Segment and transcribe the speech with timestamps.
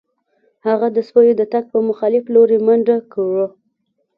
[0.67, 3.45] هغه د سپیو د تګ په مخالف لوري منډه کړه